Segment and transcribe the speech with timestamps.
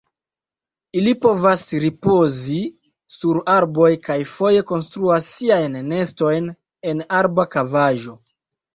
[1.01, 2.57] Ili povas ripozi
[3.19, 6.53] sur arboj kaj foje konstruas siajn nestojn
[6.95, 8.23] en arba kavaĵo.